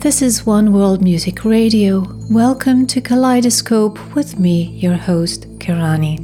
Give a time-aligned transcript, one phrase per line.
[0.00, 2.06] This is One World Music Radio.
[2.30, 6.20] Welcome to Kaleidoscope with me, your host, Kirani.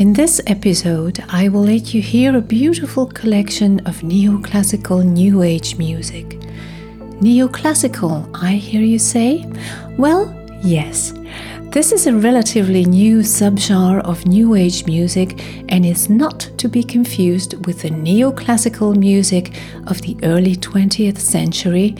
[0.00, 5.76] In this episode, I will let you hear a beautiful collection of neoclassical New Age
[5.76, 6.38] music.
[7.20, 9.44] Neoclassical, I hear you say?
[9.98, 11.12] Well, yes.
[11.64, 16.82] This is a relatively new subgenre of New Age music and is not to be
[16.82, 19.54] confused with the neoclassical music
[19.86, 21.94] of the early 20th century,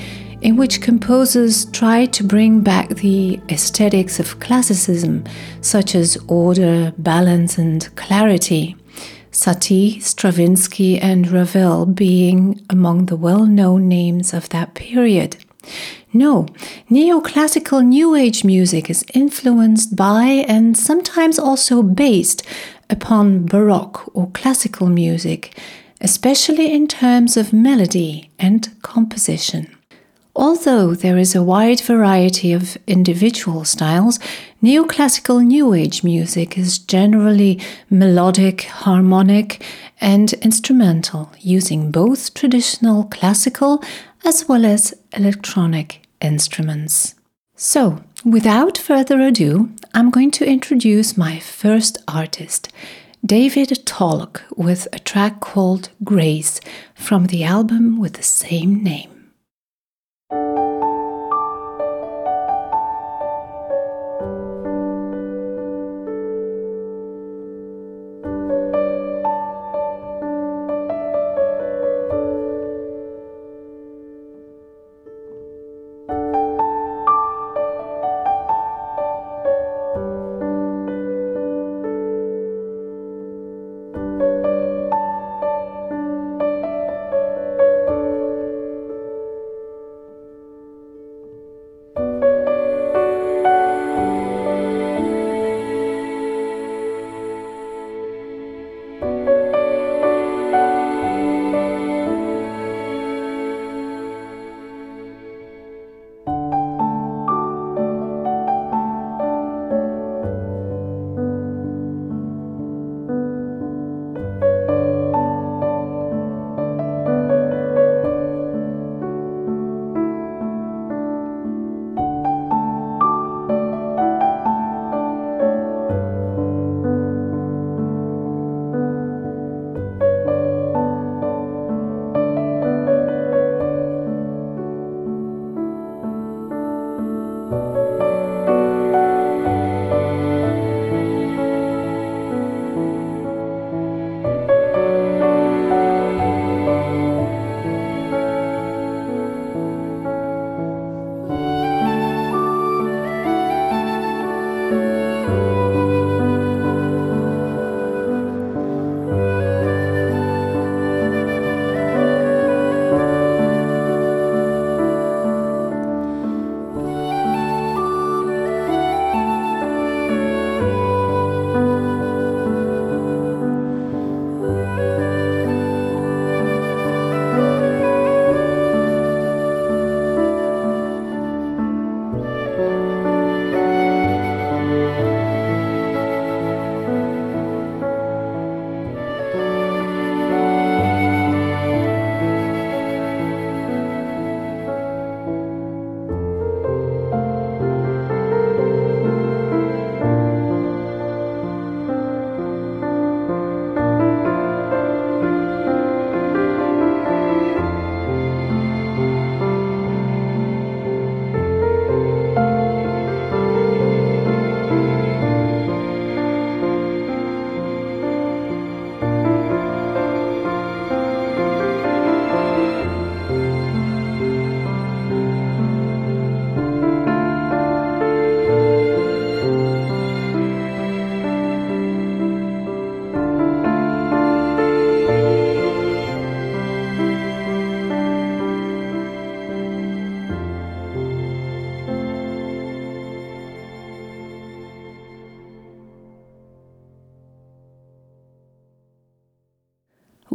[0.44, 5.24] in which composers tried to bring back the aesthetics of classicism,
[5.62, 8.76] such as order, balance, and clarity.
[9.32, 15.38] Satie, Stravinsky, and Ravel being among the well known names of that period.
[16.12, 16.46] No,
[16.90, 22.42] neoclassical New Age music is influenced by and sometimes also based
[22.90, 25.58] upon Baroque or classical music,
[26.02, 29.73] especially in terms of melody and composition.
[30.36, 34.18] Although there is a wide variety of individual styles,
[34.60, 39.62] neoclassical New Age music is generally melodic, harmonic,
[40.00, 43.80] and instrumental, using both traditional classical
[44.24, 47.14] as well as electronic instruments.
[47.54, 52.72] So, without further ado, I'm going to introduce my first artist,
[53.24, 56.60] David Tolk, with a track called Grace
[56.96, 59.13] from the album with the same name.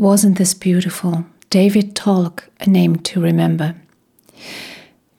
[0.10, 1.28] Wasn't this beautiful?
[1.52, 3.76] David Tolk, a name to remember.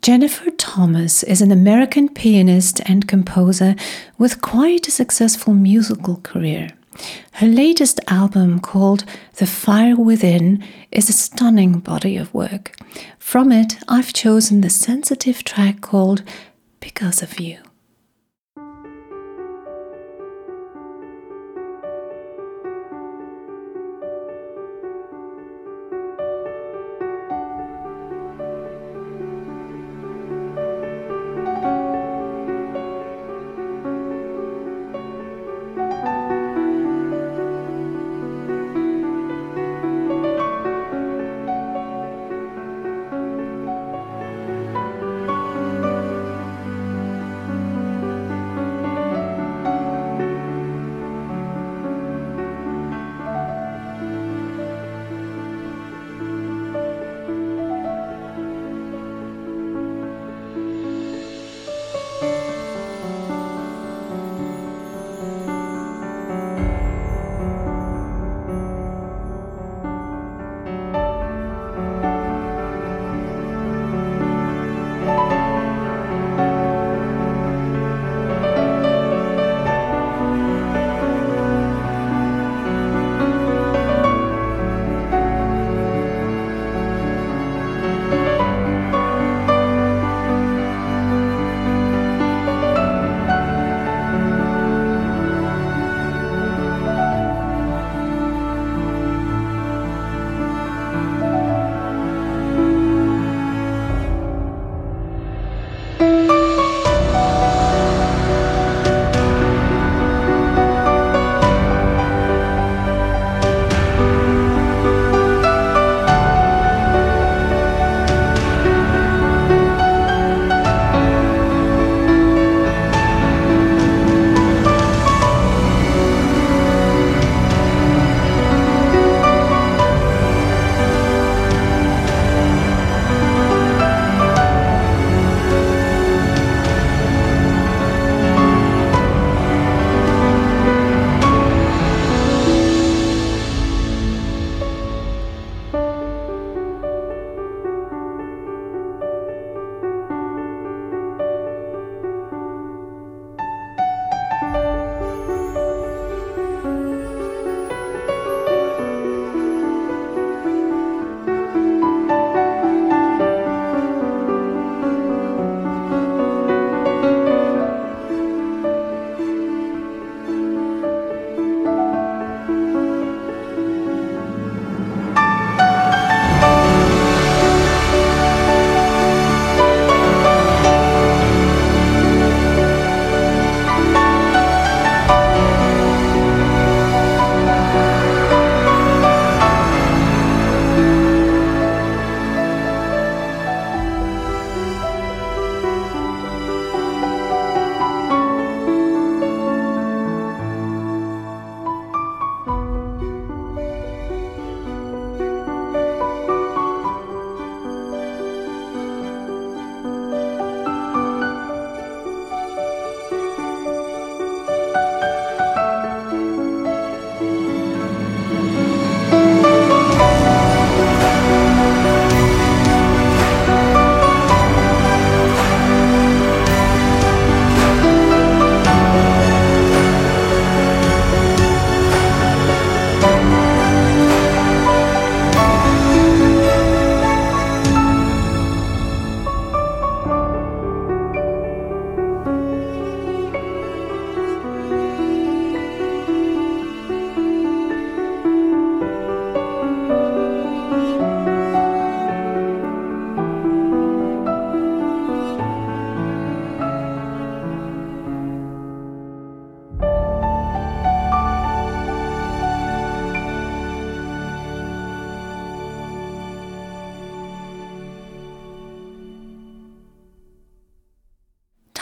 [0.02, 3.76] Jennifer Thomas is an American pianist and composer
[4.18, 6.70] with quite a successful musical career.
[7.34, 9.04] Her latest album, called
[9.36, 10.60] The Fire Within,
[10.90, 12.76] is a stunning body of work.
[13.20, 16.24] From it, I've chosen the sensitive track called
[16.80, 17.58] Because of You.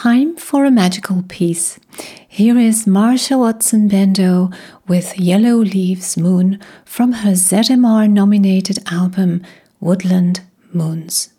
[0.08, 1.78] Time for a magical piece.
[2.26, 4.50] Here is Marsha Watson Bendo
[4.86, 9.42] with Yellow Leaves Moon from her ZMR nominated album
[9.80, 10.40] Woodland
[10.72, 11.34] Moons.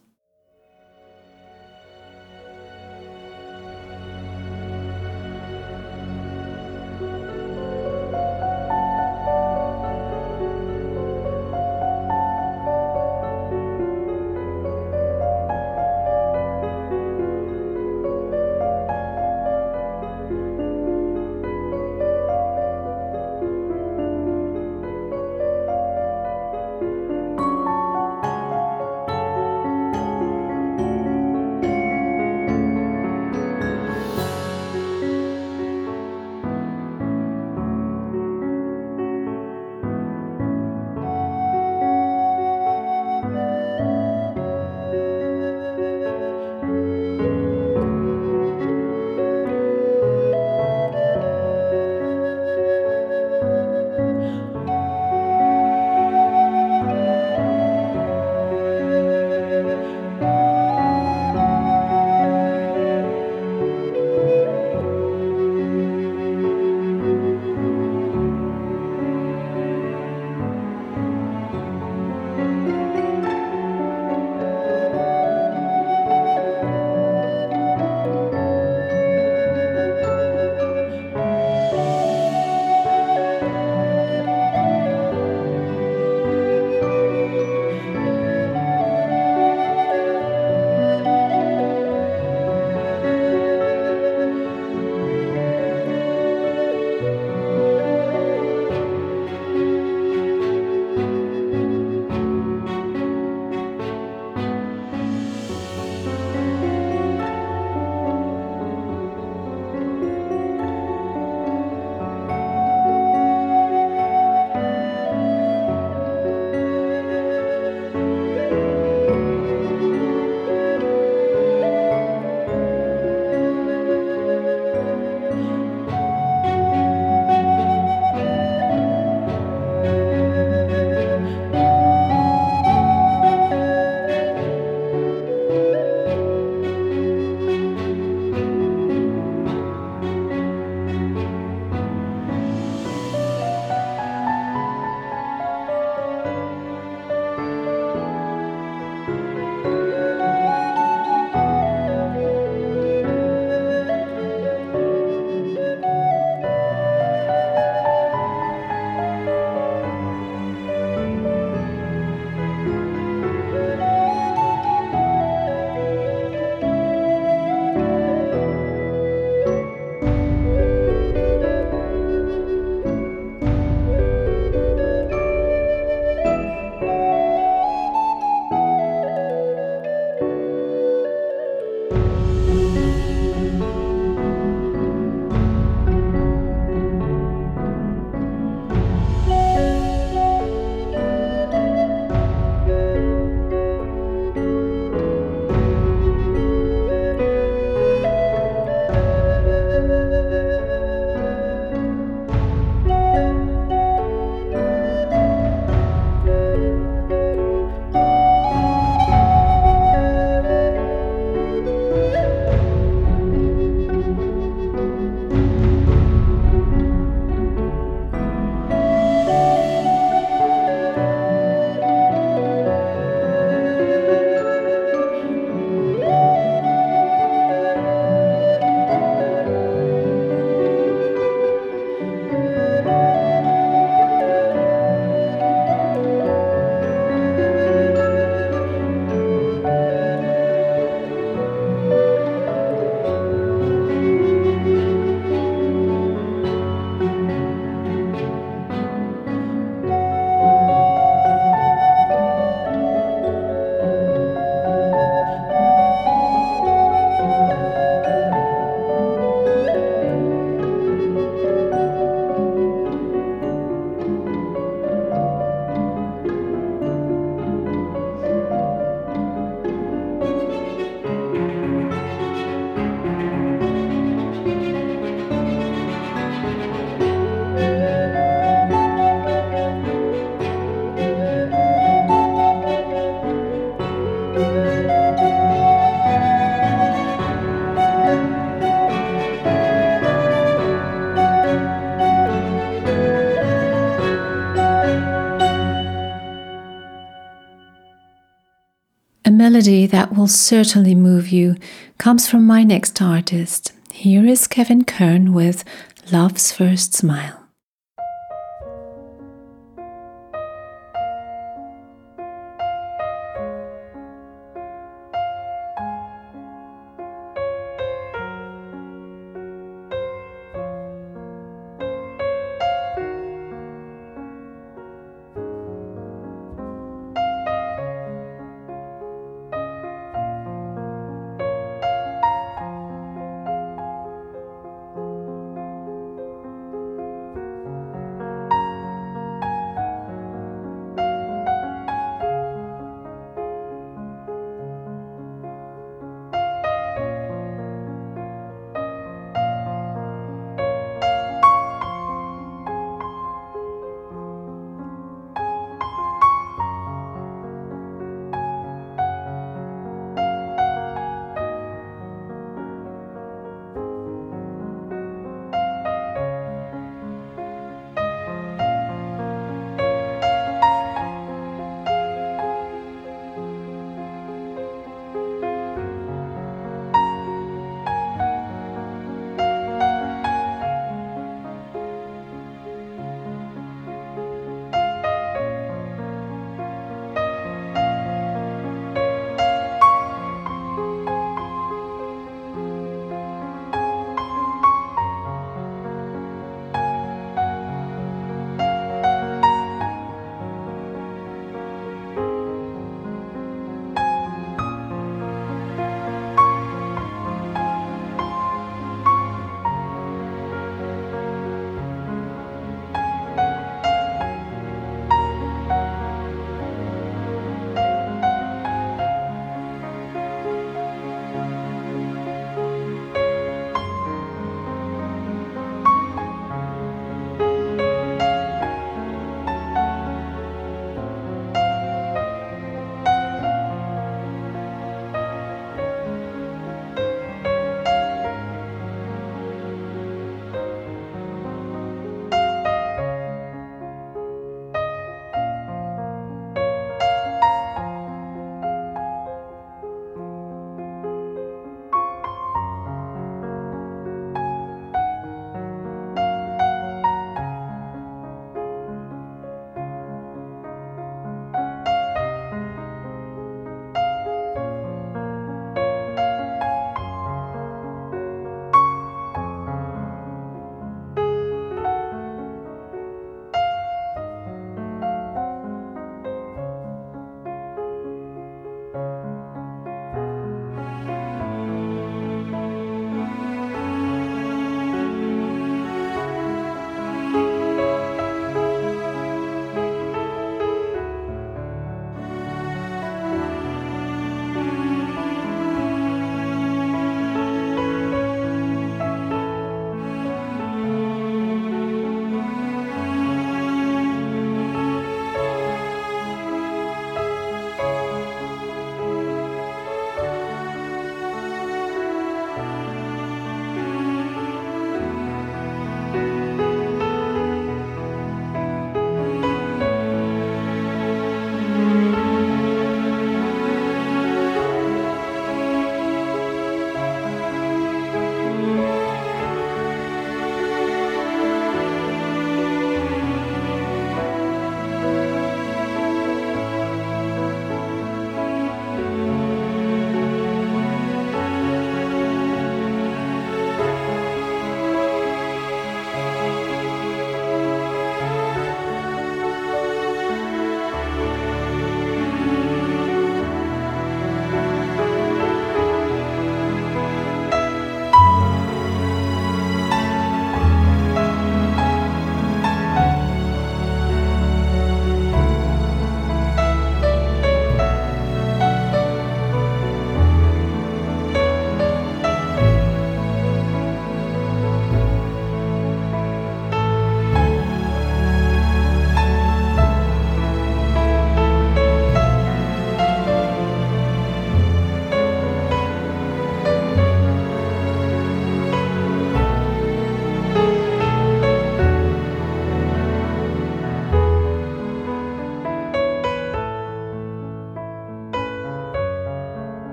[300.19, 301.55] Will certainly move you
[301.97, 303.71] comes from my next artist.
[303.93, 305.63] Here is Kevin Kern with
[306.11, 307.38] Love's First Smile.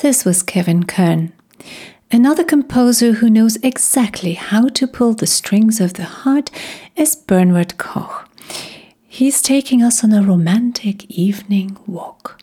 [0.00, 1.30] This was Kevin Kern.
[2.10, 6.50] Another composer who knows exactly how to pull the strings of the heart
[6.96, 8.26] is Bernward Koch.
[9.06, 12.40] He's taking us on a romantic evening walk.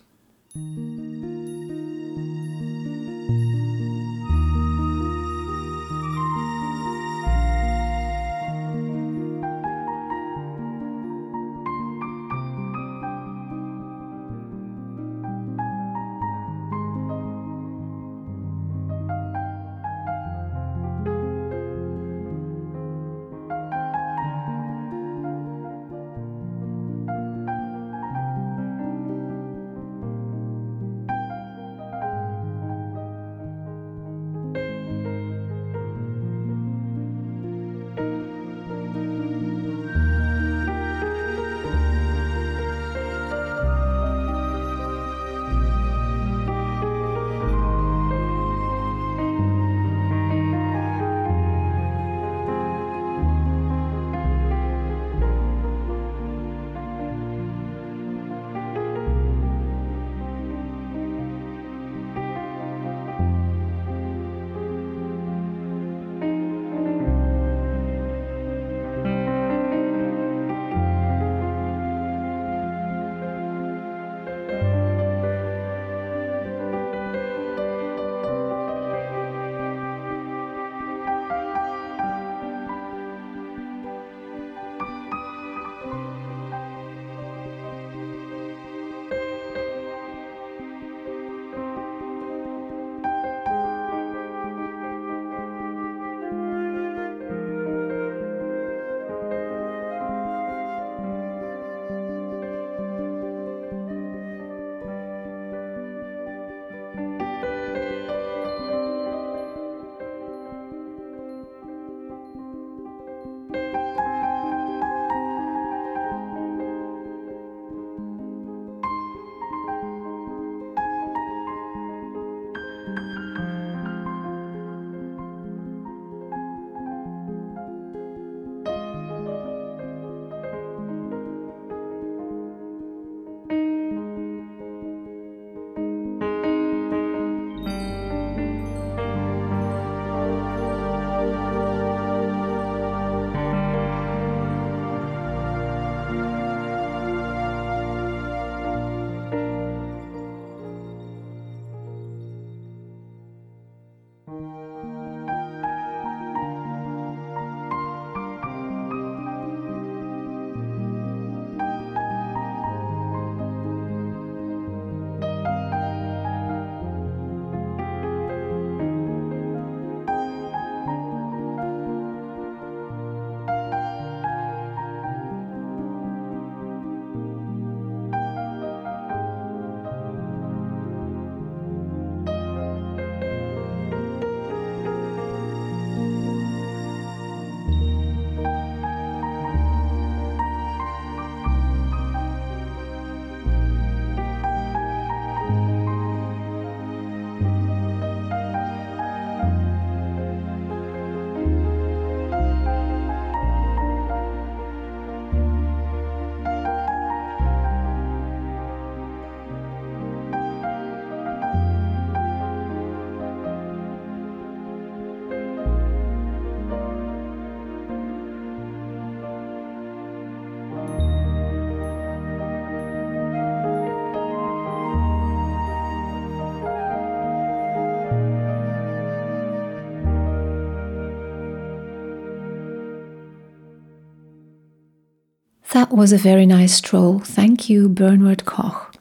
[235.88, 237.20] That was a very nice stroll.
[237.20, 238.94] Thank you, Bernward Koch.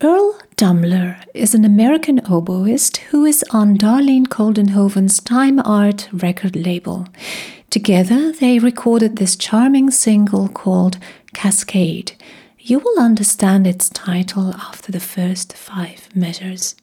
[0.00, 7.08] Earl Dumler is an American oboist who is on Darlene Koldenhoven's Time Art record label.
[7.70, 10.98] Together, they recorded this charming single called
[11.34, 12.12] Cascade.
[12.60, 16.76] You will understand its title after the first five measures.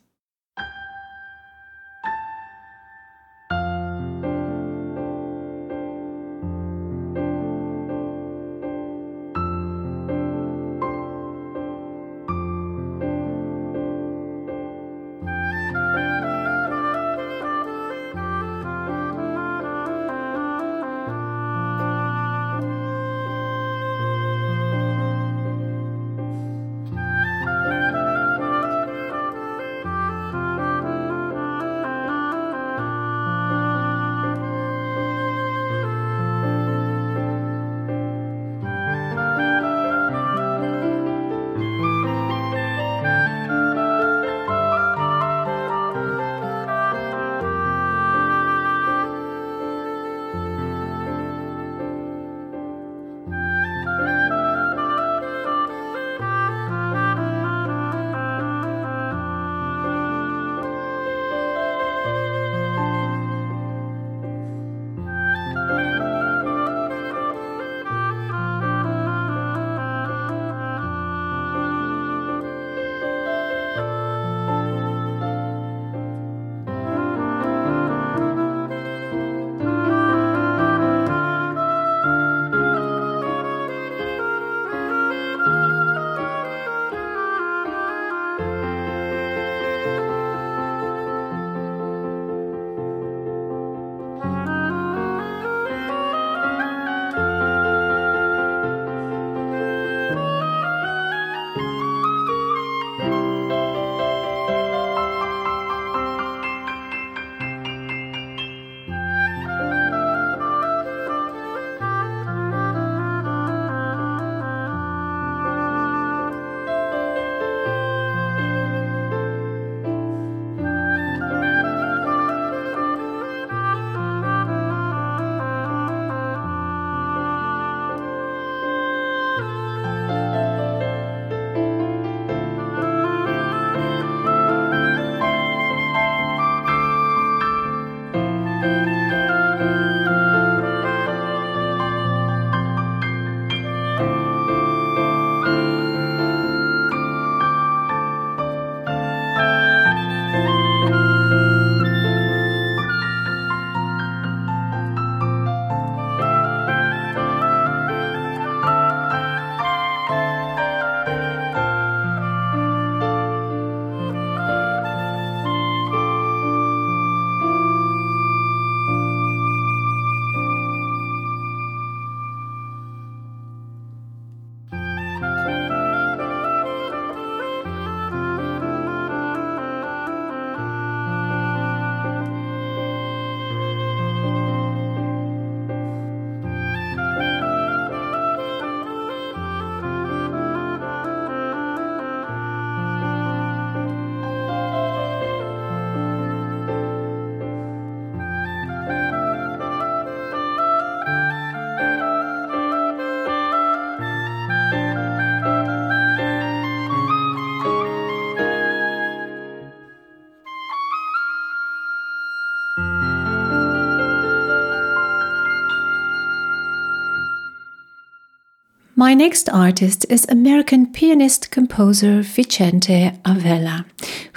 [218.99, 223.85] My next artist is American pianist composer Vicente Avella,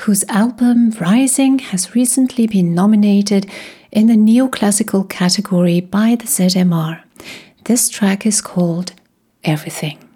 [0.05, 3.51] whose album Rising has recently been nominated
[3.91, 7.01] in the neoclassical category by the ZMR.
[7.65, 8.93] This track is called
[9.45, 10.10] Everything.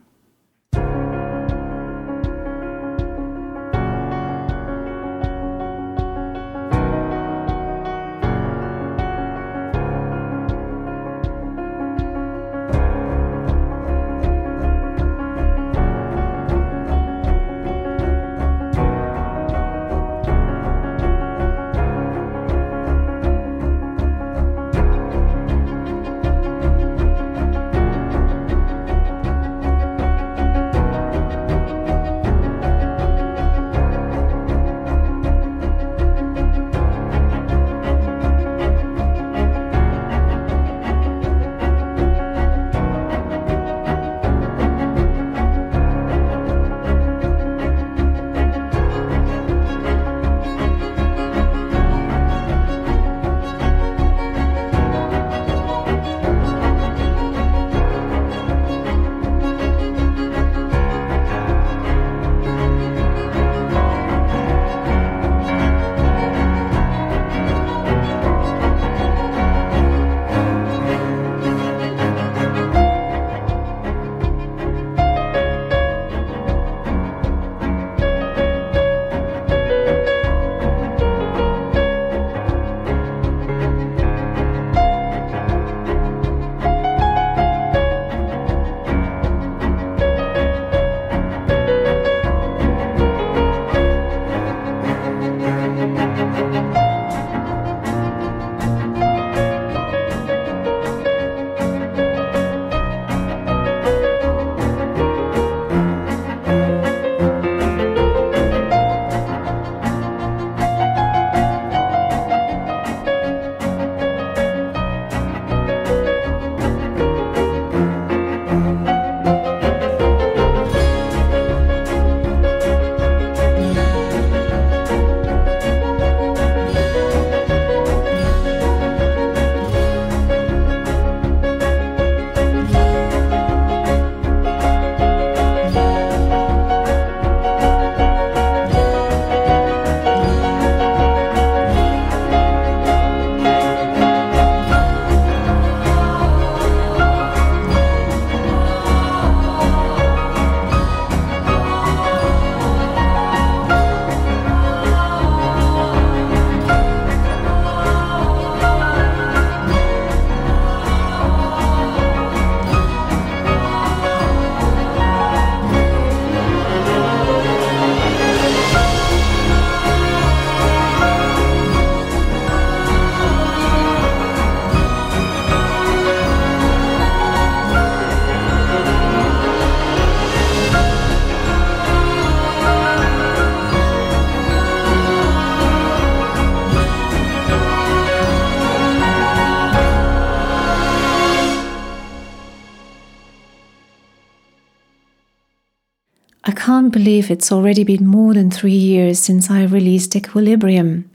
[196.85, 201.09] Can't believe it's already been more than three years since I released Equilibrium.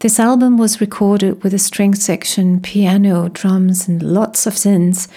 [0.00, 5.08] This album was recorded with a string section, piano, drums, and lots of synths.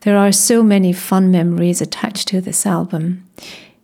[0.00, 3.24] There are so many fun memories attached to this album.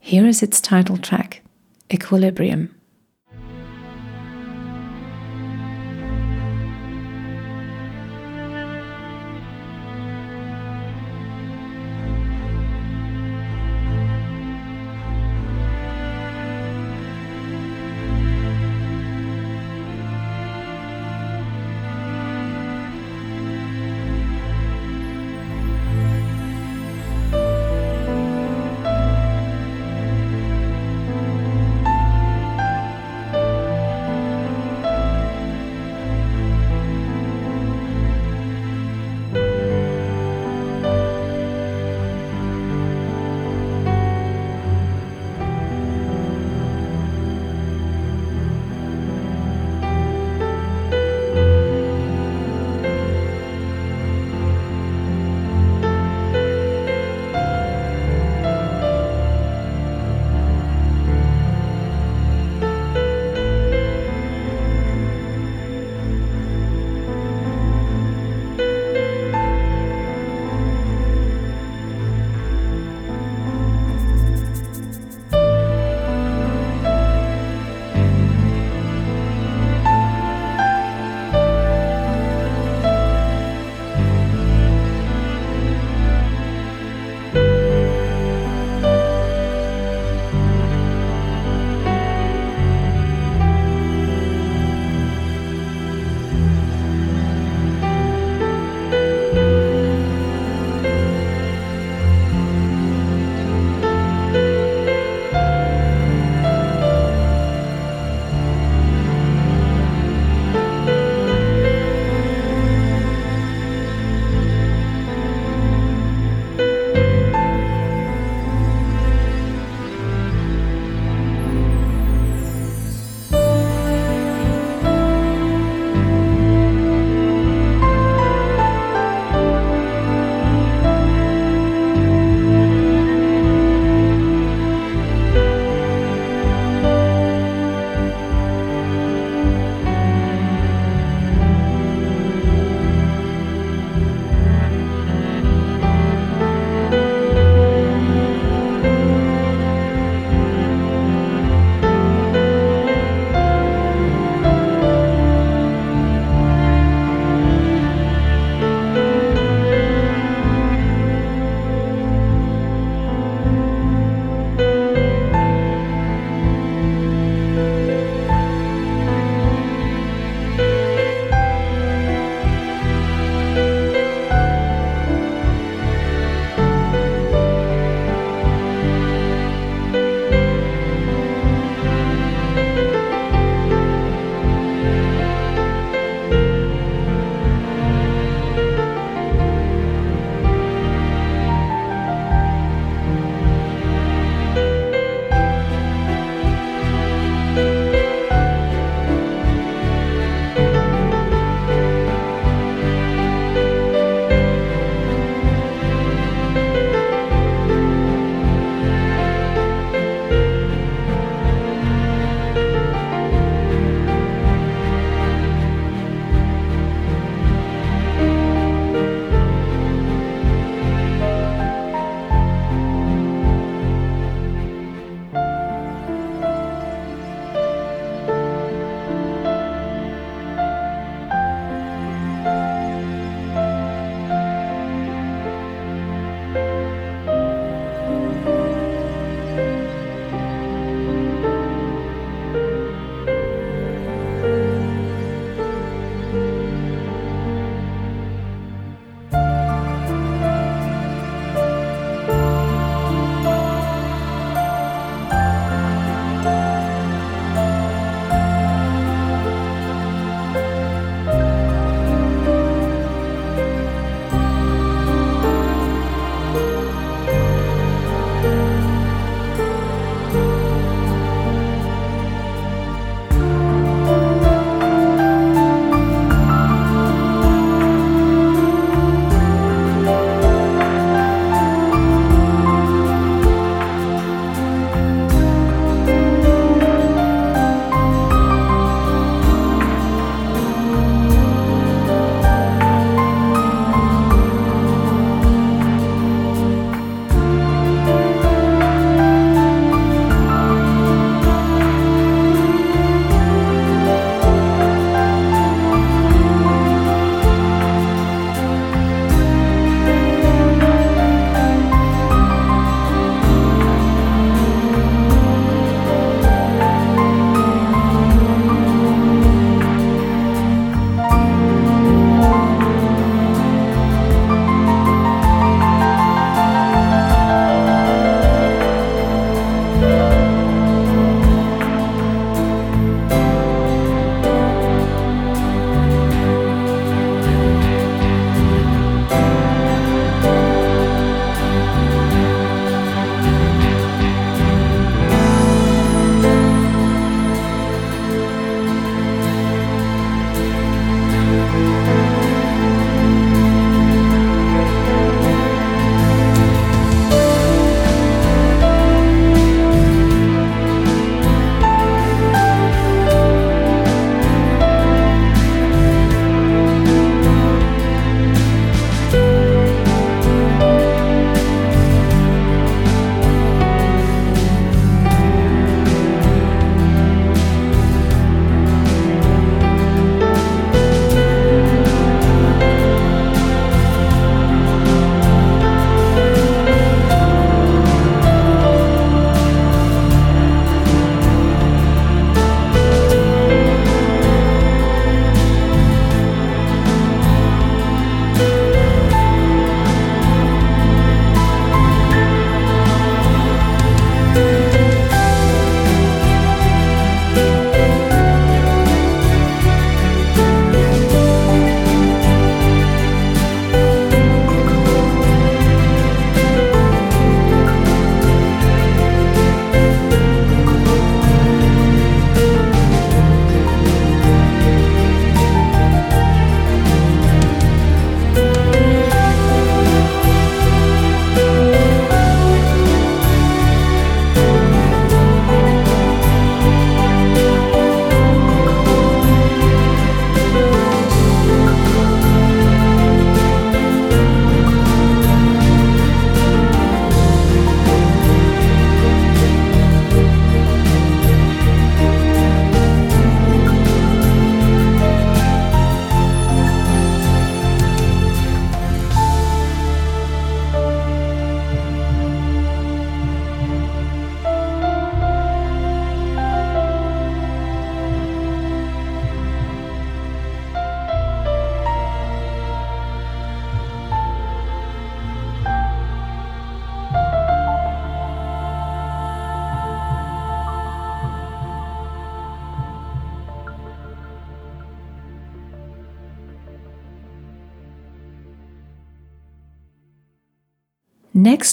[0.01, 1.41] Here is its title track,
[1.89, 2.75] Equilibrium.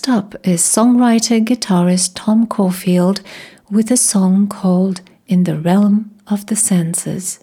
[0.07, 3.19] Up is songwriter guitarist Tom Caulfield
[3.69, 7.41] with a song called In the Realm of the Senses.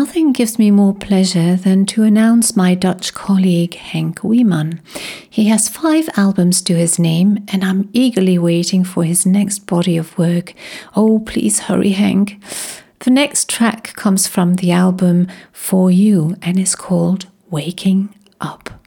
[0.00, 4.78] Nothing gives me more pleasure than to announce my Dutch colleague Henk Wieman.
[5.28, 9.96] He has five albums to his name, and I'm eagerly waiting for his next body
[9.96, 10.54] of work.
[10.94, 12.40] Oh, please hurry, Henk.
[13.00, 18.77] The next track comes from the album For You and is called Waking Up.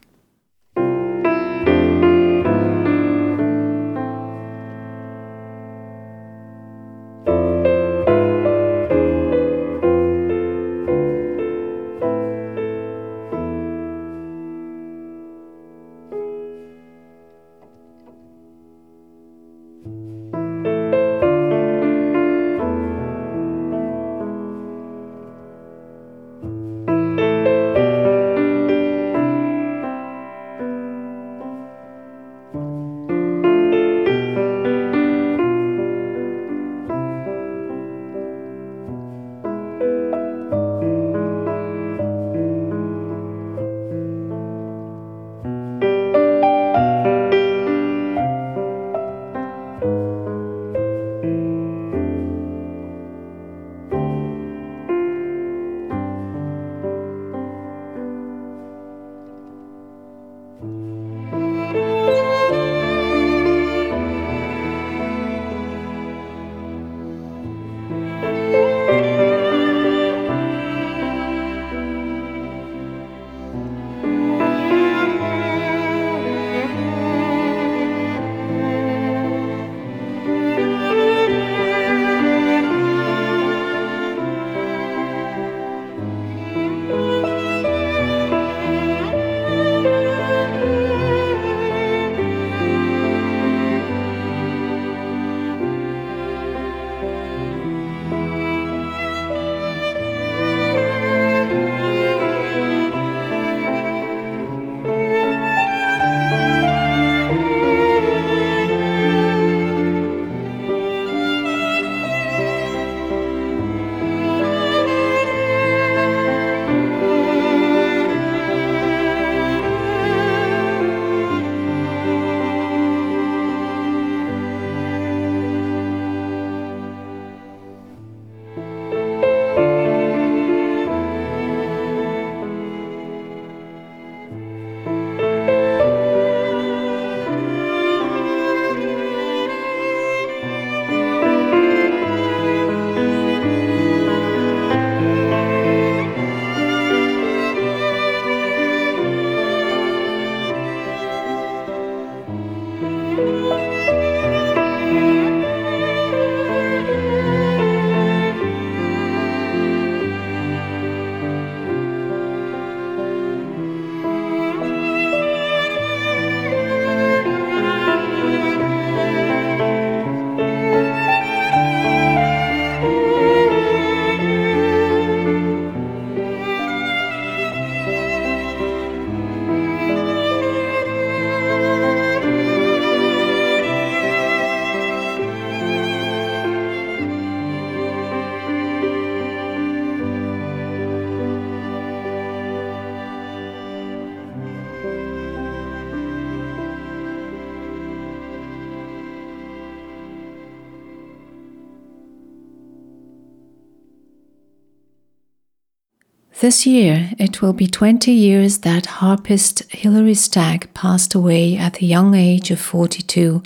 [206.42, 211.86] This year, it will be 20 years that harpist Hilary Stagg passed away at the
[211.86, 213.44] young age of 42,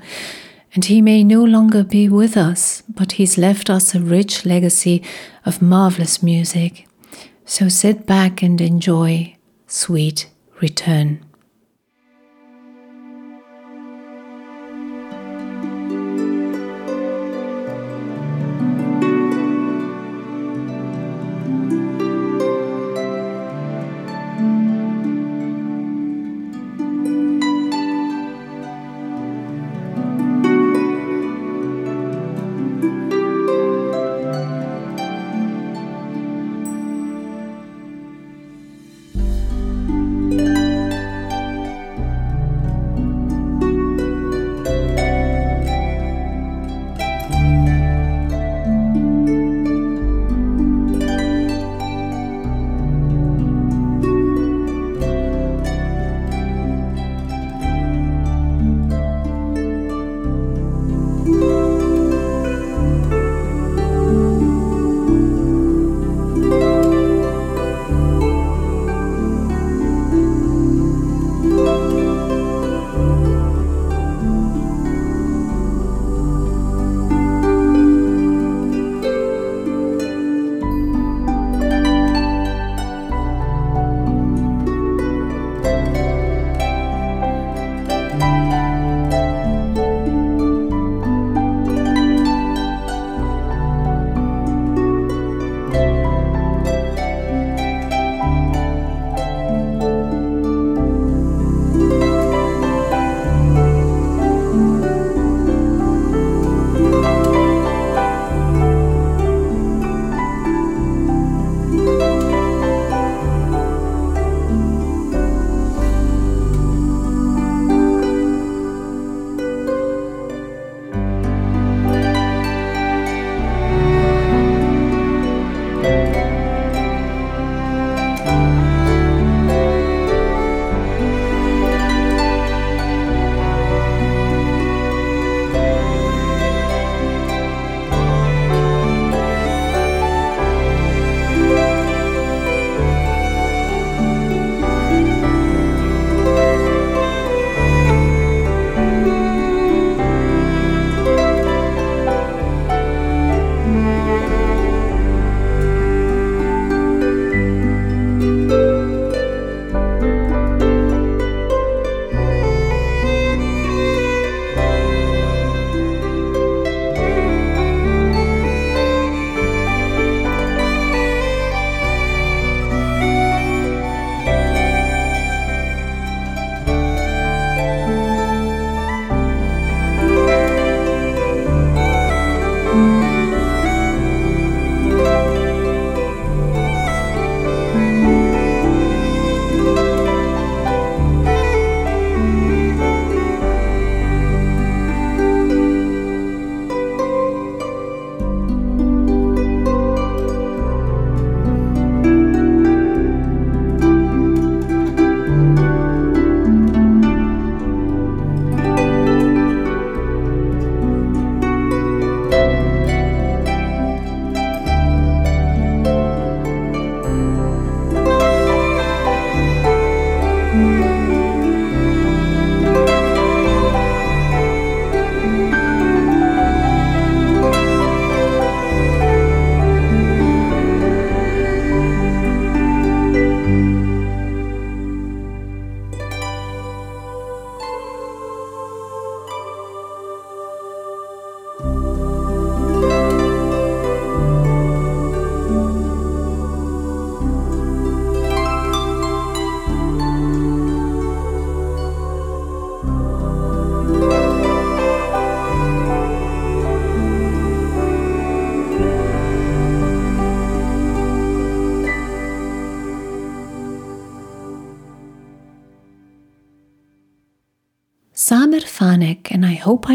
[0.73, 5.03] and he may no longer be with us, but he's left us a rich legacy
[5.45, 6.89] of marvelous music.
[7.45, 9.37] So sit back and enjoy
[9.67, 10.31] Sweet
[10.63, 11.26] Return.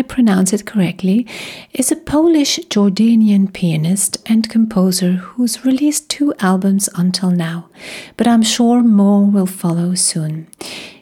[0.01, 1.27] I pronounce it correctly,
[1.73, 7.69] is a Polish Jordanian pianist and composer who's released two albums until now,
[8.17, 10.47] but I'm sure more will follow soon.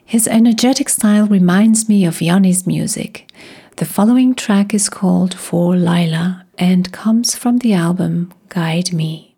[0.04, 3.32] His energetic style reminds me of Yanni's music.
[3.78, 9.28] The following track is called For Lila and comes from the album Guide Me.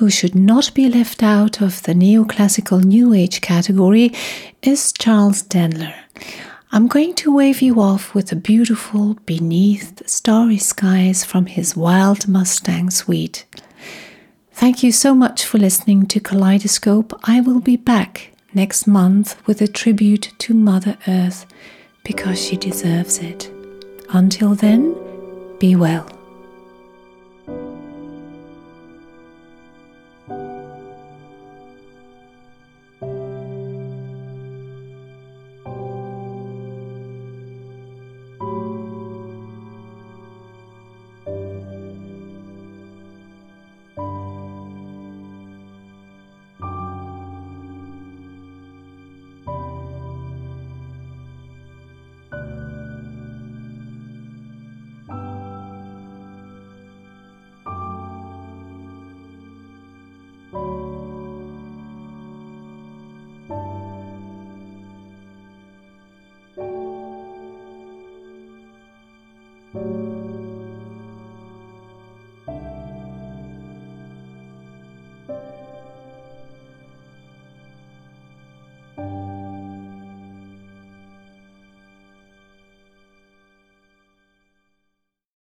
[0.00, 4.10] Who should not be left out of the neoclassical New Age category
[4.62, 5.92] is Charles Denler.
[6.72, 12.26] I'm going to wave you off with a beautiful Beneath Starry Skies from his Wild
[12.26, 13.44] Mustang suite.
[14.52, 17.12] Thank you so much for listening to Kaleidoscope.
[17.24, 21.44] I will be back next month with a tribute to Mother Earth
[22.04, 23.52] because she deserves it.
[24.08, 24.96] Until then,
[25.58, 26.19] be well.